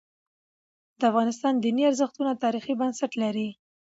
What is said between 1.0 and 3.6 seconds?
افغانستان دیني ارزښتونه تاریخي بنسټ لري.